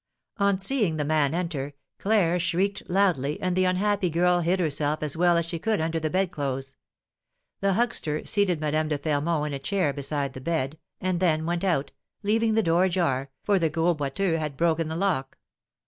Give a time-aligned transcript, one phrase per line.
[0.37, 5.15] On seeing the man enter, Claire shrieked loudly, and the unhappy girl hid herself as
[5.15, 6.75] well as she could under the bedclothes.
[7.59, 11.63] The huckster seated Madame de Fermont in a chair beside the bed, and then went
[11.63, 11.91] out,
[12.23, 15.37] leaving the door ajar, for the Gros Boiteux had broken the lock.